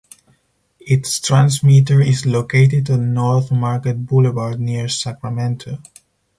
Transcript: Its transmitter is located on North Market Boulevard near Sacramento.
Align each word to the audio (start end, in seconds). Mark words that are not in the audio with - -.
Its 0.79 1.19
transmitter 1.19 2.01
is 2.01 2.25
located 2.25 2.89
on 2.89 3.13
North 3.13 3.51
Market 3.51 4.03
Boulevard 4.07 4.59
near 4.59 4.87
Sacramento. 4.89 5.77